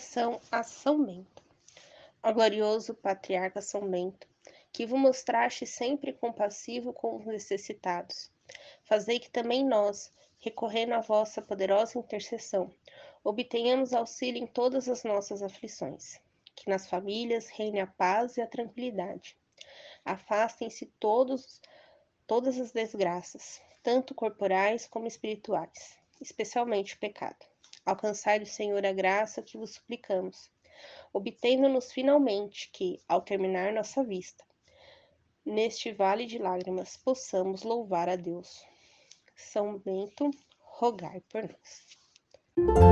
Oração 0.00 0.40
a 0.50 0.62
São 0.62 1.04
Bento. 1.04 1.42
Ó 2.22 2.32
glorioso 2.32 2.94
patriarca 2.94 3.60
São 3.60 3.86
Bento, 3.86 4.26
que 4.72 4.86
vos 4.86 4.98
mostraste 4.98 5.66
sempre 5.66 6.14
compassivo 6.14 6.90
com 6.90 7.16
os 7.16 7.26
necessitados, 7.26 8.32
fazei 8.82 9.20
que 9.20 9.30
também 9.30 9.62
nós, 9.62 10.10
recorrendo 10.38 10.94
à 10.94 11.00
vossa 11.00 11.42
poderosa 11.42 11.98
intercessão, 11.98 12.72
obtenhamos 13.22 13.92
auxílio 13.92 14.42
em 14.42 14.46
todas 14.46 14.88
as 14.88 15.04
nossas 15.04 15.42
aflições. 15.42 16.18
Que 16.56 16.70
nas 16.70 16.88
famílias 16.88 17.48
reine 17.48 17.80
a 17.80 17.86
paz 17.86 18.38
e 18.38 18.40
a 18.40 18.46
tranquilidade. 18.46 19.36
Afastem-se 20.02 20.86
todos 20.98 21.60
todas 22.26 22.58
as 22.58 22.72
desgraças, 22.72 23.60
tanto 23.82 24.14
corporais 24.14 24.86
como 24.86 25.06
espirituais, 25.06 25.98
especialmente 26.22 26.94
o 26.94 26.98
pecado 26.98 27.50
alcançai 27.84 28.38
do 28.38 28.46
Senhor 28.46 28.84
a 28.84 28.92
graça 28.92 29.42
que 29.42 29.56
vos 29.56 29.74
suplicamos, 29.74 30.50
obtendo-nos 31.12 31.92
finalmente 31.92 32.70
que, 32.72 33.00
ao 33.08 33.20
terminar 33.20 33.72
nossa 33.72 34.02
vista, 34.04 34.44
neste 35.44 35.92
vale 35.92 36.26
de 36.26 36.38
lágrimas, 36.38 36.96
possamos 36.96 37.62
louvar 37.62 38.08
a 38.08 38.16
Deus. 38.16 38.64
São 39.34 39.78
Bento, 39.78 40.30
rogai 40.58 41.22
por 41.28 41.42
nós. 41.42 42.89